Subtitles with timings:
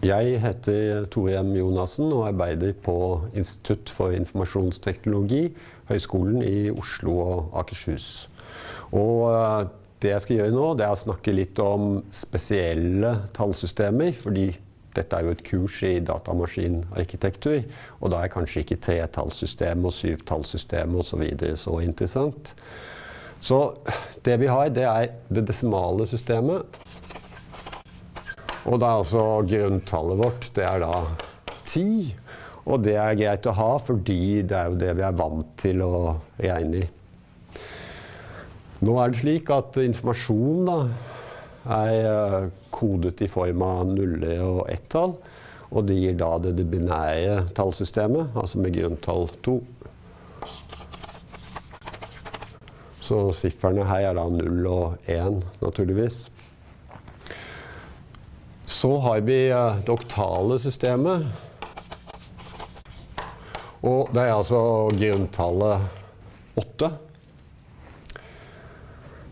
[0.00, 1.50] Jeg heter Tore M.
[1.58, 2.94] Jonassen og arbeider på
[3.36, 5.50] Institutt for informasjonsteknologi,
[5.90, 8.06] Høgskolen i Oslo og Akershus.
[8.96, 9.66] Og eh,
[10.00, 14.14] det jeg skal gjøre nå, det er å snakke litt om spesielle tallsystemer.
[14.16, 14.46] fordi
[14.96, 17.60] dette er jo et kurs i datamaskinarkitektur,
[18.00, 21.26] og da er kanskje ikke tretallssystemet og syvtallssystemet osv.
[21.28, 22.54] Så, så interessant.
[23.40, 23.60] Så
[24.24, 26.80] det vi har, det er det desimale systemet.
[28.68, 30.94] Og da er altså grunntallet vårt det er da
[31.64, 31.84] 10.
[32.70, 35.80] Og det er greit å ha, fordi det er jo det vi er vant til
[35.84, 35.92] å
[36.40, 36.88] regne i.
[38.80, 40.78] Nå er det slik at informasjon da,
[41.70, 45.16] er eh, kodet i form av nuller og ett-tall.
[45.70, 49.58] Og det gir da det, det binære tallsystemet, altså med grunntall 2.
[53.10, 56.24] Så sifrene her er da 0 og 1, naturligvis.
[58.80, 61.26] Så har vi eh, det oktale systemet.
[63.84, 64.60] Og det er altså
[64.94, 66.88] grunntallet 8.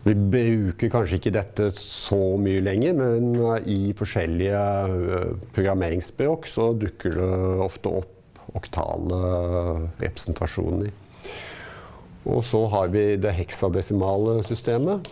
[0.03, 6.69] Vi bruker kanskje ikke dette så mye lenger, men eh, i forskjellige eh, programmeringsspråk så
[6.77, 7.33] dukker det
[7.65, 8.15] ofte opp
[8.57, 9.17] oktale
[9.99, 10.93] representasjoner.
[12.29, 15.05] Og så har vi det heksadesimale systemet.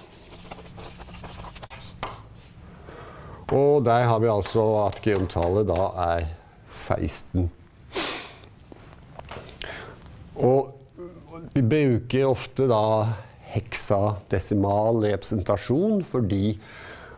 [3.56, 6.26] Og der har vi altså at grunntallet da er
[6.68, 7.48] 16.
[10.44, 10.74] Og
[11.56, 12.82] vi bruker ofte da
[13.54, 16.58] heksadesimal representasjon fordi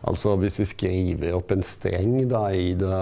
[0.06, 3.00] altså hvis vi skriver opp en streng da i det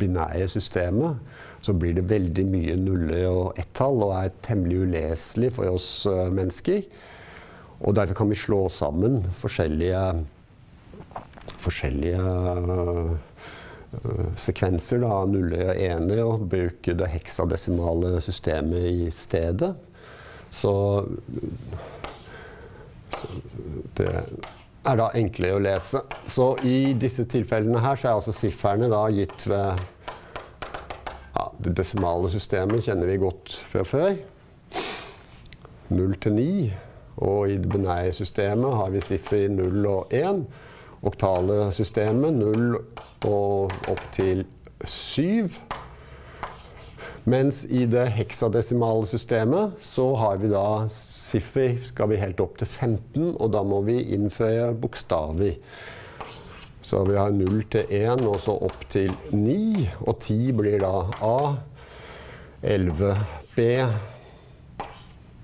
[0.00, 1.16] binære systemet,
[1.64, 6.28] så blir det veldig mye nuller og ett-tall og er temmelig uleselig for oss eh,
[6.32, 6.82] mennesker.
[7.80, 10.02] Og derfor kan vi slå sammen forskjellige
[11.60, 13.16] forskjellige uh,
[14.38, 19.74] sekvenser, da, nuller og ener, og bruke det heksadesimale systemet i stedet.
[20.50, 20.72] Så,
[23.14, 23.28] så,
[23.98, 26.02] det er da enklere å lese.
[26.26, 29.82] Så i disse tilfellene her så er altså sifferne da gitt ved
[31.34, 34.14] ja, Det desimale systemet kjenner vi godt fra før.
[35.90, 36.50] 0 til 9.
[37.26, 40.44] Og i det binære systemet har vi siffer 0 og 1
[41.06, 42.34] oktale systemet.
[42.34, 42.78] 0
[43.28, 44.44] og opp til
[44.84, 45.48] 7.
[47.28, 52.66] Mens i det heksadesimale systemet så har vi da siffer skal vi helt opp til
[52.66, 55.58] 15, og da må vi innføre bokstaver.
[56.82, 59.58] Så vi har 0 til 1, og så opp til 9.
[60.08, 61.36] Og 10 blir da A,
[62.66, 63.12] 11
[63.54, 63.68] B,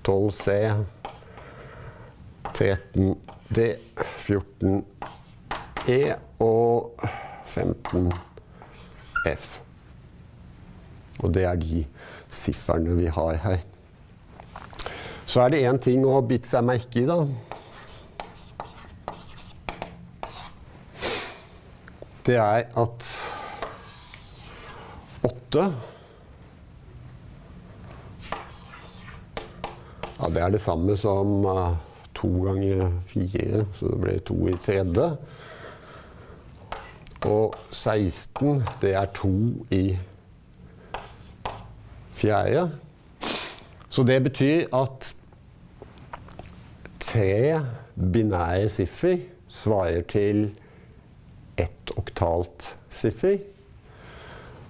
[0.03, 0.57] 12 C,
[2.57, 3.15] 13
[3.53, 3.69] D,
[4.17, 4.83] 14
[5.87, 6.99] E og
[7.45, 8.11] 15
[9.31, 9.61] F.
[11.23, 11.85] Og det er de
[12.29, 13.61] sifrene vi har her.
[15.25, 17.21] Så er det én ting å bite seg merke i, da.
[22.27, 23.07] Det er at
[25.23, 25.69] åtte
[30.17, 31.75] Ja, det er det samme som uh,
[32.17, 35.11] to ganger fire, så det blir to i tredje.
[37.25, 39.31] Og 16, det er to
[39.71, 39.97] i
[42.13, 42.71] fjerde.
[43.89, 45.15] Så det betyr at
[46.99, 47.61] tre
[48.13, 49.17] binære siffer
[49.47, 50.51] svarer til
[51.57, 53.37] ett oktalt siffer.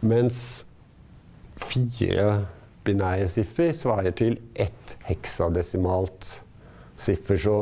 [0.02, 0.68] Mens
[1.58, 2.46] fire
[2.88, 6.44] binære siffer svarer til ett heksadesimalt
[6.96, 7.36] siffer.
[7.36, 7.58] Så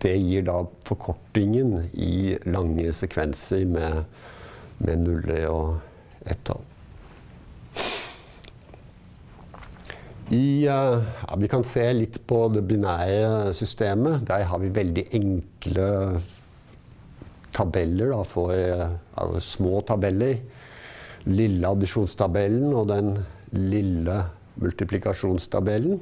[0.00, 4.04] det gir da forkortingen i lange sekvenser med,
[4.80, 6.64] med nuller og ett-tall.
[10.30, 14.22] Uh, ja, vi kan se litt på det binære systemet.
[14.28, 15.88] Der har vi veldig enkle
[17.50, 20.38] tabeller da, for altså, små tabeller.
[21.26, 23.16] Lille addisjonstabellen og den
[23.52, 24.20] lille
[24.60, 25.98] multiplikasjonstabellen.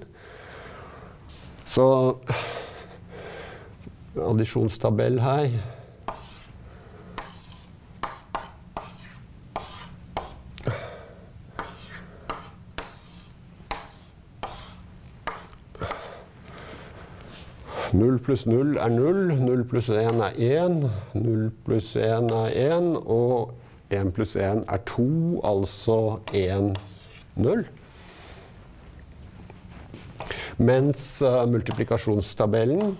[1.68, 1.86] Så
[4.22, 5.50] addisjonstabell her.
[17.98, 20.82] Null pluss null er null, null pluss én er én,
[21.16, 23.54] null pluss én er én, og
[23.90, 26.74] én pluss én er to, altså én
[27.34, 27.64] null.
[30.58, 32.96] Mens uh, multiplikasjonstabellen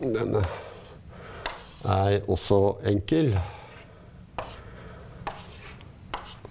[0.00, 0.42] denne
[1.88, 3.32] er også enkel.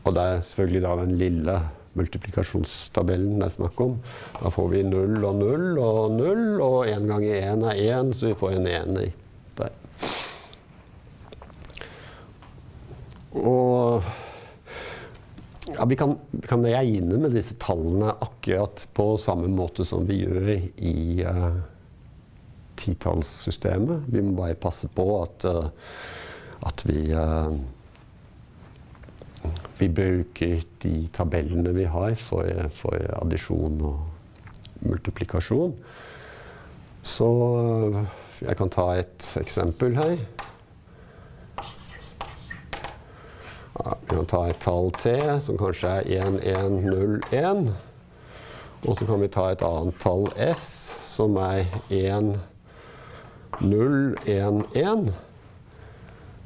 [0.04, 1.58] Og det er selvfølgelig da den lille
[1.98, 3.98] multiplikasjonstabellen det er snakk om.
[4.38, 8.32] Da får vi 0 og 0 og 0, og 1 ganger 1 er 1, så
[8.32, 9.10] vi får en 1 i
[9.58, 9.74] der.
[13.38, 14.04] Og
[15.68, 16.16] ja, vi kan,
[16.48, 21.58] kan, regne med disse tallene akkurat på samme måte som vi gjør i uh,
[22.78, 24.08] titallssystemet.
[24.12, 25.70] Vi må bare passe på at, uh,
[26.68, 27.52] at vi uh,
[29.78, 35.76] vi bruker de tabellene vi har for, for addisjon og multiplikasjon.
[37.06, 37.30] Så
[38.42, 40.18] jeg kan ta et eksempel her.
[43.78, 45.14] Vi kan ta et tall T,
[45.46, 47.70] som kanskje er 1101.
[48.88, 50.66] Og så kan vi ta et annet tall S,
[51.06, 51.66] som er
[53.62, 55.14] 1011.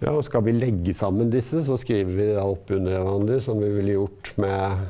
[0.01, 3.59] Ja, og skal vi legge sammen disse, så skriver vi da opp under hverandre, som
[3.61, 4.87] vi ville gjort med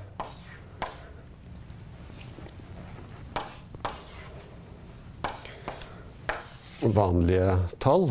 [6.96, 8.10] vanlige tall.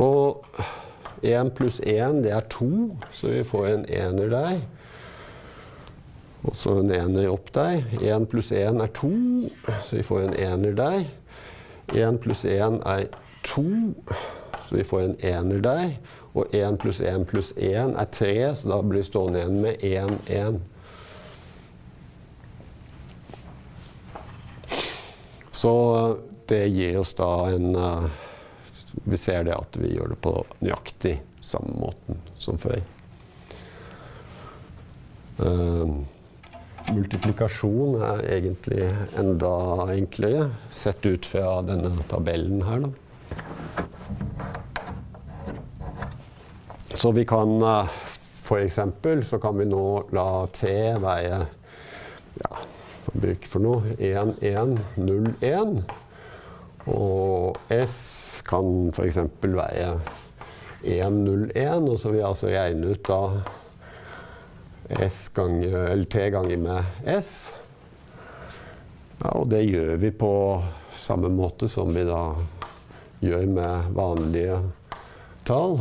[0.00, 0.46] Og
[1.22, 2.70] 1 pluss 1, det er 2,
[3.12, 4.60] så vi får en ener der.
[6.42, 7.82] Og så en ener opp der.
[8.00, 9.10] 1 pluss 1 er 2,
[9.84, 11.02] så vi får en ener der.
[11.92, 13.94] 1 pluss 1 er 2 to.
[14.68, 15.90] Så vi får en ener der.
[16.32, 19.74] Og 1 pluss 1 pluss 1 er 3, så da blir det stående igjen med
[19.80, 20.60] 1, 1.
[25.52, 25.72] Så
[26.48, 28.06] det gir oss da en uh,
[29.04, 32.80] Vi ser det at vi gjør det på nøyaktig samme måten som før.
[35.40, 36.02] Uh,
[36.88, 38.88] multiplikasjon er egentlig
[39.20, 39.52] enda
[39.92, 42.86] enklere, sett ut fra denne tabellen her.
[42.86, 42.90] da.
[47.00, 47.86] Så vi kan eh,
[48.42, 48.78] f.eks.
[49.22, 50.68] så kan vi nå la T
[51.00, 51.38] veie
[52.40, 52.50] ja,
[53.12, 55.78] bruk for noe 1, 1, 0, 1.
[56.92, 57.96] Og S
[58.44, 59.20] kan f.eks.
[59.42, 59.88] veie
[60.82, 61.88] 1, 0, 1.
[61.88, 63.22] Og så vil jeg altså regne ut da
[64.98, 67.54] S ganger, eller T ganger med S.
[69.20, 70.32] Ja, og det gjør vi på
[70.90, 72.22] samme måte som vi da
[73.20, 74.56] gjør med vanlige
[75.46, 75.78] tall.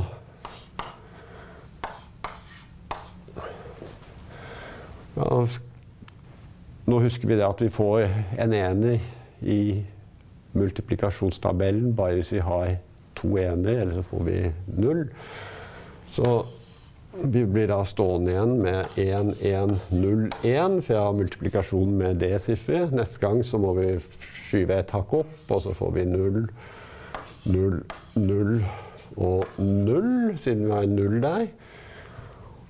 [5.16, 5.40] Ja,
[6.90, 8.06] nå husker vi at vi får
[8.40, 9.00] en ener
[9.42, 9.62] i
[10.58, 12.78] multiplikasjonstabellen bare hvis vi har
[13.20, 14.38] to ener, eller så får vi
[14.78, 15.08] null.
[16.10, 16.40] Så
[17.14, 22.94] vi blir da stående igjen med 1, 1, 0, 1 multiplikasjon med det sifferet.
[22.94, 26.46] Neste gang så må vi skyve et hakk opp, og så får vi 0,
[27.50, 27.80] 0,
[28.14, 28.54] 0
[29.18, 31.48] og 0, siden vi har en 0 der.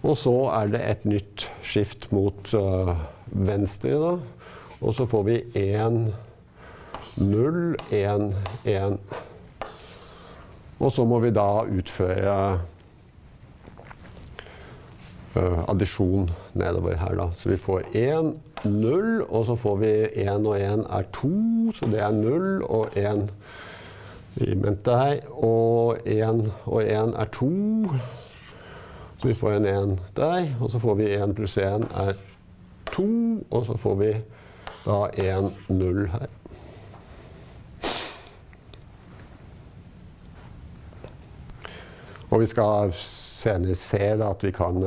[0.08, 2.96] Og så er det et nytt skift mot uh,
[3.36, 4.00] venstre.
[4.00, 4.16] Da.
[4.80, 6.14] Og så får vi 1,
[7.20, 9.00] 0, 1, 1.
[10.80, 12.36] Og så må vi da utføre
[15.36, 17.30] addisjon nedover her, da.
[17.34, 18.34] Så vi får 1,
[18.66, 19.92] 0, og så får vi
[20.24, 21.31] 1 og 1 er 2,
[21.76, 23.30] så det er 0 og 1
[24.42, 25.21] i mente her.
[25.30, 27.52] Og 1 og 1 er 2.
[29.19, 32.14] Så vi får en 1 der, og så får vi 1 pluss 1 er
[32.92, 33.07] 2,
[33.52, 34.14] og så får vi
[34.86, 36.39] da 1 0 her.
[42.30, 44.83] Og vi skal senere se da, at vi kan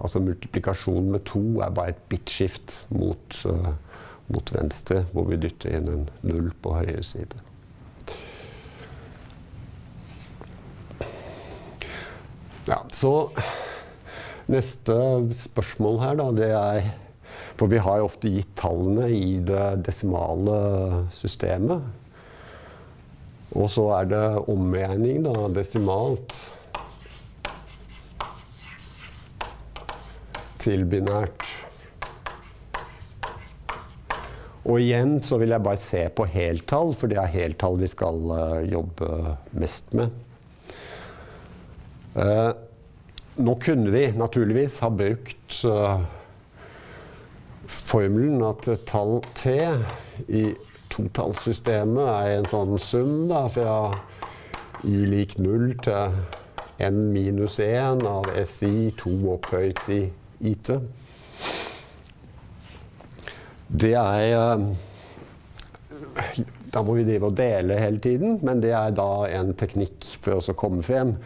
[0.00, 3.70] Altså multiplikasjon med to er bare et bitskift mot, uh,
[4.28, 7.46] mot venstre, hvor vi dytter inn en null på høyre side.
[12.68, 13.30] Ja, så
[14.50, 14.94] Neste
[15.36, 16.88] spørsmål her, da, det er
[17.54, 20.56] For vi har jo ofte gitt tallene i det desimale
[21.14, 21.84] systemet.
[23.54, 26.34] Og så er det omregning, da, desimalt.
[30.60, 31.44] Til binært.
[34.68, 38.18] Og igjen så vil jeg bare se på heltall, for det er heltall vi skal
[38.28, 40.12] uh, jobbe mest med.
[42.14, 42.52] Uh,
[43.40, 46.02] nå kunne vi naturligvis ha brukt uh,
[47.70, 49.56] formelen at tall T
[50.28, 50.44] i
[50.92, 53.76] totallssystemet er en sånn sum da, fra
[54.84, 56.20] i lik null til
[56.80, 60.02] n minus 1 av SI 2 opphøyt i
[60.40, 60.72] IT.
[63.70, 64.64] Det er uh,
[66.70, 70.38] da må vi drive og dele hele tiden, men det er da en teknikk for
[70.38, 71.16] oss å komme frem.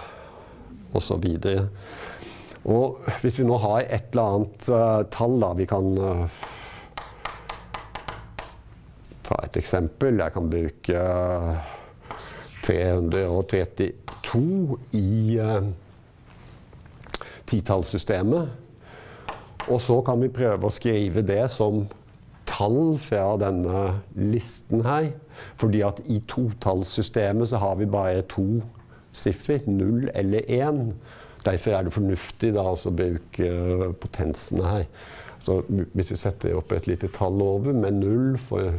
[0.93, 1.67] og så videre.
[2.63, 6.27] Og hvis vi nå har et eller annet uh, tall da, vi kan uh,
[9.31, 10.19] ta et eksempel.
[10.19, 10.99] Jeg kan bruke
[12.65, 15.63] 332 i uh,
[17.49, 18.49] titallssystemet.
[19.69, 21.87] Og så kan vi prøve å skrive det som
[22.49, 25.11] tall fra denne listen her.
[25.61, 28.61] Fordi at i totallssystemet så har vi bare to
[29.15, 30.93] siffer, null eller én.
[31.45, 33.47] Derfor er det fornuftig da, å bruke
[34.01, 34.85] potensene her.
[35.41, 38.75] Så hvis vi setter opp et lite tall over med null for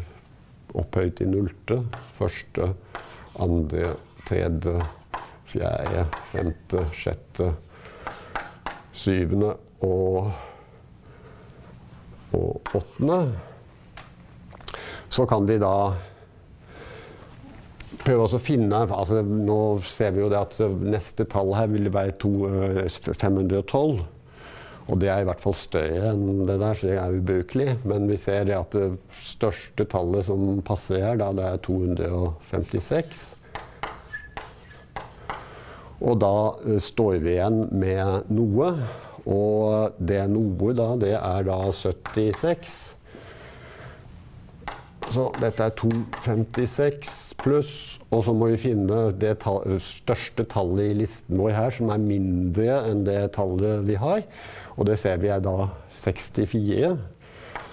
[0.79, 1.79] opphøyd i nullte,
[2.17, 2.73] første,
[3.43, 3.95] andre,
[4.29, 4.77] tredje,
[5.49, 7.51] fjerde, femte, sjette,
[8.93, 10.31] syvende og,
[12.37, 13.21] og åttende,
[15.13, 15.75] så kan vi da
[18.03, 22.17] prøve å finne altså Nå ser vi jo det at neste tall her vil være
[22.23, 22.33] to,
[22.89, 24.01] 512.
[24.83, 27.69] Eh, og det er i hvert fall større enn det der, så det er ubrukelig.
[27.85, 33.23] Men vi ser det at det største tallet som passer her, da, det er 256.
[36.03, 36.35] Og da
[36.67, 38.73] uh, står vi igjen med noe.
[39.23, 43.02] Og det noe da, det er da 76.
[45.13, 47.73] Så dette er 256 pluss,
[48.09, 52.01] og så må vi finne det tall, største tallet i listen vår her, som er
[52.01, 54.23] mindre enn det tallet vi har.
[54.79, 55.69] Og det ser vi er da
[56.01, 56.95] 64.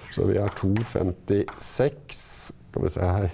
[0.09, 3.29] Så vi har 256 Skal vi se her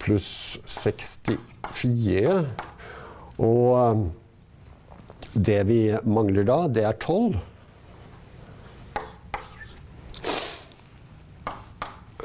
[0.00, 0.30] Pluss
[0.64, 2.40] 64.
[3.40, 4.06] Og um,
[5.34, 7.36] det vi mangler da, det er 12.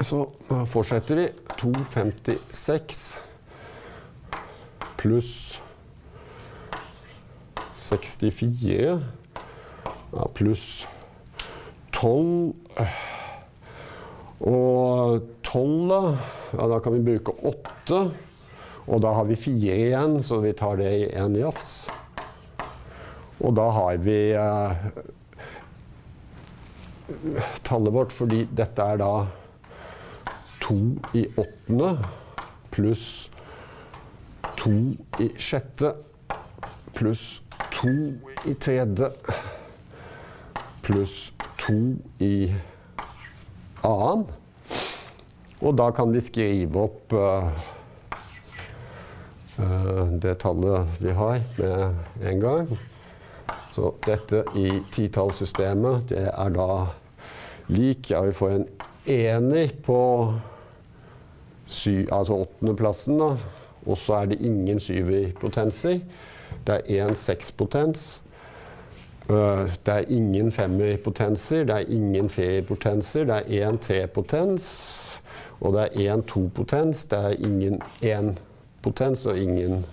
[0.06, 0.20] Så
[0.70, 1.26] fortsetter vi.
[1.58, 2.98] 256
[4.96, 5.60] pluss
[7.88, 9.00] 64
[10.12, 10.86] ja, pluss
[11.96, 12.52] 12
[14.46, 16.00] Og 12, da,
[16.52, 18.00] ja, da kan vi bruke 8.
[18.86, 21.88] Og da har vi 4 igjen, så vi tar det i én jafs.
[23.40, 24.84] Og da har vi eh,
[27.64, 29.10] tallet vårt, fordi dette er da
[30.66, 30.76] 2
[31.14, 31.92] i åttende
[32.70, 33.30] pluss
[34.58, 34.72] 2
[35.22, 35.92] i sjette
[36.96, 37.42] pluss
[37.76, 37.92] 2
[38.50, 39.10] i tredje
[40.82, 41.76] pluss 2
[42.24, 42.34] i
[43.86, 44.26] annen.
[45.60, 47.48] Og da kan vi skrive opp uh,
[50.22, 52.68] det tallet vi har med en gang.
[53.72, 56.86] Så dette i titallssystemet, det er da
[57.72, 58.68] lik Ja, vi får en
[59.10, 59.98] ener på
[61.66, 63.36] sy, altså åttendeplassen, da.
[63.86, 66.00] Og så er det ingen syverpotenser.
[66.66, 68.22] Det er én sekspotens.
[69.30, 75.22] Øh, det er ingen femmerpotenser, det er ingen feriepotenser, det er én T-potens,
[75.60, 77.04] og det er én to-potens.
[77.04, 79.84] Det er ingen én-potens og ingen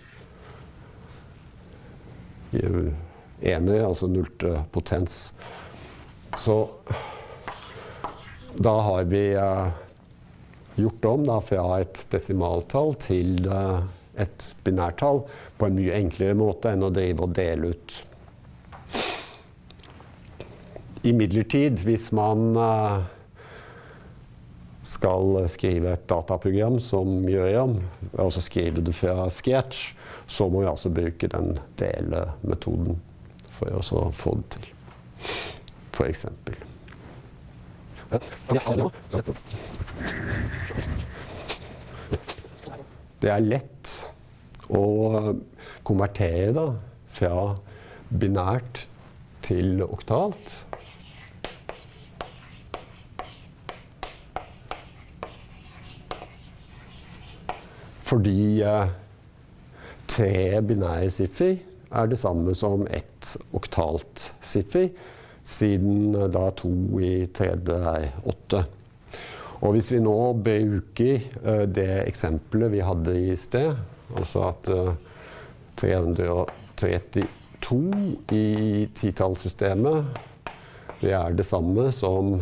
[3.42, 5.34] ener, altså nullte potens.
[6.38, 6.68] Så
[8.64, 9.68] da har vi uh,
[10.76, 13.84] gjort om da, fra et desimaltall til uh,
[14.20, 15.24] et binærtall
[15.58, 18.02] på en mye enklere måte enn å drive og dele ut
[21.04, 23.02] Imidlertid, hvis man eh,
[24.88, 27.76] skal skrive et dataprogram som Gjøram,
[28.16, 29.98] altså skrive det fra sketch,
[30.32, 33.02] så må vi altså bruke den delemetoden
[33.52, 34.72] for å få det til.
[36.08, 36.56] Eksempel.
[43.24, 43.94] Det er lett
[44.70, 44.84] å
[45.88, 46.66] konvertere da,
[47.10, 47.36] fra
[48.14, 48.86] binært
[49.44, 50.64] til oktalt.
[58.14, 58.90] Fordi eh,
[60.06, 61.56] tre binære siffer
[61.94, 64.92] er det samme som ett oktalt siffer.
[65.46, 66.72] Siden da to
[67.04, 68.64] i tredje åtte.
[69.64, 71.20] Og hvis vi nå bruker
[71.72, 73.76] det eksempelet vi hadde i sted,
[74.16, 74.64] altså at
[75.80, 77.28] 332
[78.36, 80.06] i titallssystemet
[81.04, 82.38] det er det samme som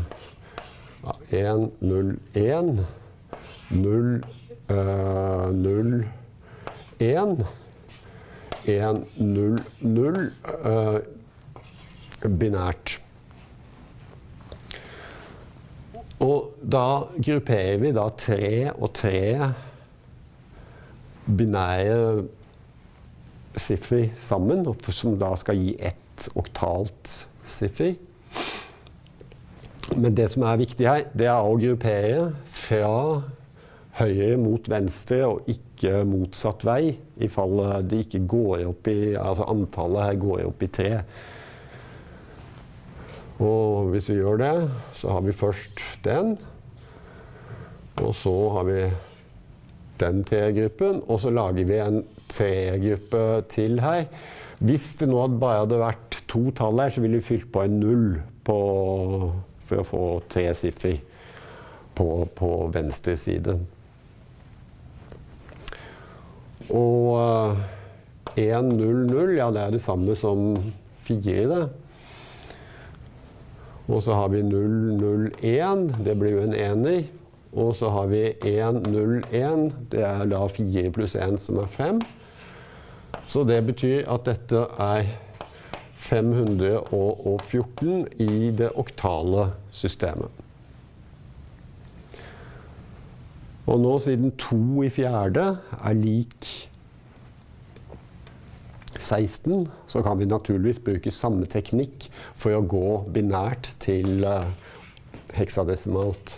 [1.33, 2.85] 1, 0, 1,
[3.71, 4.23] 0,
[4.69, 6.05] 0,
[6.99, 7.45] 1,
[8.65, 10.29] 1, 0, 0
[12.27, 12.99] binært.
[16.21, 19.49] Og da grupperer vi da tre og tre
[21.25, 21.97] binære
[23.57, 24.63] siffer sammen,
[24.93, 27.95] som da skal gi ett oktalt siffer.
[29.97, 32.95] Men det som er viktig her, det er å gruppere fra
[33.97, 37.59] høyre mot venstre og ikke motsatt vei, i fall
[37.89, 40.93] det ikke går opp i Altså antallet her går opp i tre.
[43.41, 44.55] Og hvis vi gjør det,
[44.97, 46.35] så har vi først den.
[48.01, 48.79] Og så har vi
[50.01, 54.05] den tregruppen, og så lager vi en tregruppe til her.
[54.61, 57.79] Hvis det nå bare hadde vært to tall her, så ville vi fylt på en
[57.81, 58.07] null
[58.45, 58.59] på
[59.71, 60.97] for å få tre siffer
[61.95, 63.55] på, på, venstre side.
[66.71, 67.55] Og
[68.35, 70.53] 1,00, ja det er det samme som
[71.07, 71.63] 4, det.
[73.87, 77.03] Og så har vi 001, det blir jo en ener.
[77.51, 81.99] Og så har vi 101, det er da 4 pluss 1 som er 5.
[83.27, 85.03] Så det betyr at dette er
[86.01, 90.29] 514 i det oktale systemet.
[93.69, 96.70] Og nå siden 2 i fjerde er lik
[99.01, 102.07] 16, så kan vi naturligvis bruke samme teknikk
[102.39, 104.47] for å gå binært til uh,
[105.35, 106.37] heksadesimalt.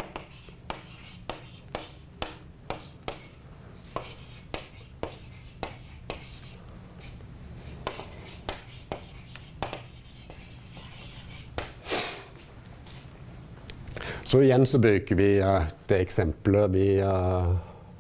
[14.34, 17.54] Så igjen så bruker vi uh, det eksempelet vi uh,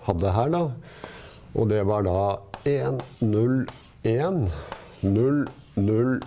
[0.08, 0.64] hadde her, da.
[1.54, 2.22] Og det var da
[2.66, 3.60] 1, 0,
[4.04, 4.52] 1,
[5.02, 6.20] 0, 0,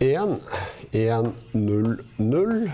[0.00, 0.40] 1,
[0.92, 2.70] 1, 0, 0.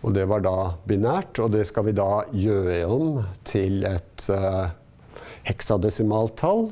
[0.00, 0.56] Og det var da
[0.88, 4.68] binært, og det skal vi da gjøre om til et uh,
[5.48, 6.68] heksadesimalt tall.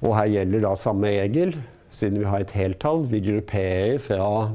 [0.00, 1.54] Og her gjelder da samme regel,
[1.92, 3.04] siden vi har et heltall.
[3.12, 4.48] Vi grupperer fra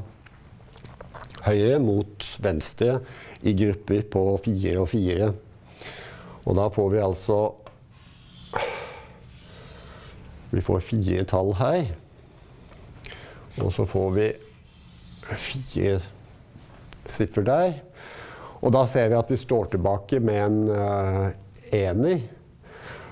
[1.46, 2.98] høyre mot venstre
[3.46, 5.32] i grupper på fire og fire.
[6.50, 7.39] Og da får vi altså
[10.52, 11.90] Vi får fire tall her.
[13.64, 14.28] Og så får vi
[15.28, 15.98] fire
[17.08, 17.76] siffer der.
[18.62, 21.28] Og da ser vi at vi står tilbake med en uh,
[21.76, 22.22] ener.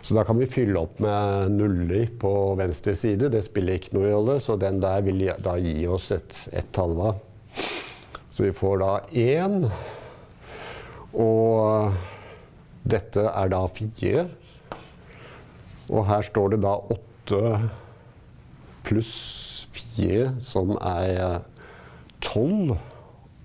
[0.05, 3.31] Så da kan vi fylle opp med nuller på venstre side.
[3.33, 6.93] Det spiller ikke noe rolle, så den der vil da gi oss et, et tall
[6.97, 7.15] Va?
[8.29, 9.65] Så vi får da én.
[11.15, 11.91] Og
[12.85, 14.27] dette er da fire.
[15.89, 17.14] Og her står det da åtte
[18.85, 21.41] pluss fire, som er
[22.23, 22.75] tolv.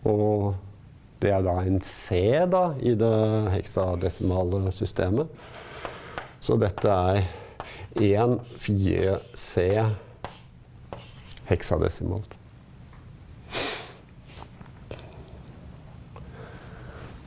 [0.09, 0.55] Og
[1.21, 3.15] det er da en C da, i det
[3.57, 5.29] heksadesimale systemet.
[6.41, 7.25] Så dette er
[8.01, 9.67] 1, 4, C
[11.51, 12.37] heksadesimalt.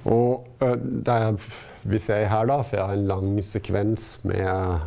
[0.04, 1.38] Og er,
[1.88, 4.82] vi ser her da, fra en lang sekvens med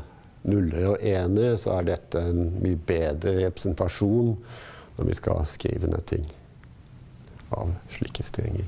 [0.47, 4.35] nuller og ener, så er dette en mye bedre representasjon
[4.97, 6.27] når vi skal skrive ned ting
[7.57, 8.67] av slike strenger.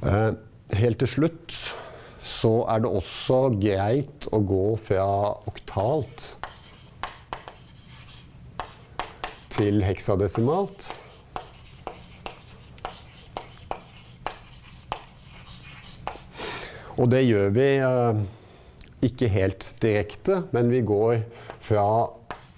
[0.00, 0.32] Eh,
[0.80, 1.56] helt til slutt
[2.24, 5.06] så er det også greit å gå fra
[5.48, 6.34] oktalt
[9.52, 10.90] til heksadesimalt.
[17.00, 18.20] Og det gjør vi uh,
[19.04, 21.22] ikke helt direkte, men vi går
[21.60, 21.86] fra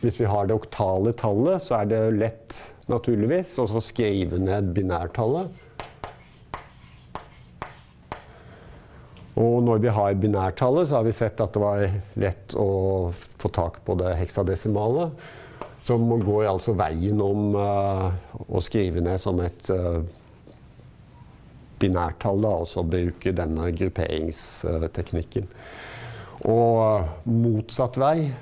[0.03, 2.57] Hvis vi har det oktale tallet, så er det lett,
[2.91, 5.47] naturligvis, å skrive ned binærtallet.
[9.39, 11.85] Og når vi har binærtallet, så har vi sett at det var
[12.19, 15.07] lett å få tak på det heksadesimale.
[15.87, 18.11] Så går altså veien om uh,
[18.51, 20.03] å skrive ned som et uh,
[21.83, 25.49] binærtall, da, og så bruke denne grupperingsteknikken.
[26.49, 28.33] Og motsatt vei,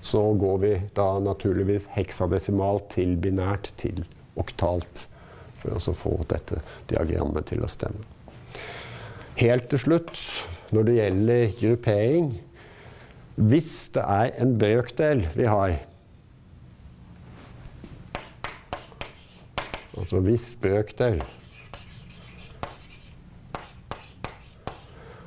[0.00, 4.04] så går vi da naturligvis heksadesimalt til binært til
[4.38, 5.06] oktalt
[5.58, 6.60] for å få dette
[6.90, 8.04] diagrammet til å stemme.
[9.40, 10.20] Helt til slutt,
[10.72, 12.30] når det gjelder gruppering
[13.36, 15.74] Hvis det er en brøkdel vi har
[19.92, 21.20] Altså hvis brøkdel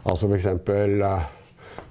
[0.09, 0.49] Altså f.eks.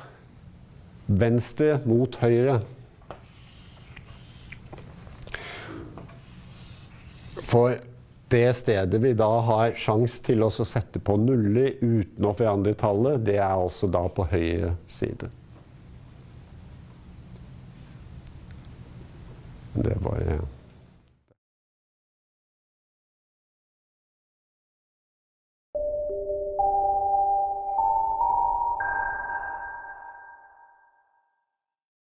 [1.06, 2.60] venstre mot høyre.
[7.46, 7.78] For
[8.34, 13.24] det stedet vi da har sjanse til å sette på nuller uten å forandre tallet,
[13.24, 15.30] det er altså da på høyre side.
[19.76, 20.20] Det var